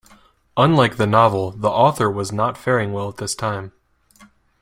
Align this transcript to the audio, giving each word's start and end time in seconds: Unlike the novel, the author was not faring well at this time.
Unlike 0.57 0.97
the 0.97 1.05
novel, 1.05 1.51
the 1.51 1.69
author 1.69 2.09
was 2.09 2.31
not 2.31 2.57
faring 2.57 2.91
well 2.91 3.09
at 3.09 3.17
this 3.17 3.35
time. 3.35 3.71